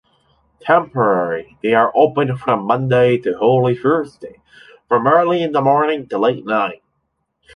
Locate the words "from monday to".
2.35-3.37